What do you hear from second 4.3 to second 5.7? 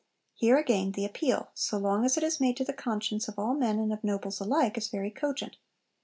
alike, is very cogent.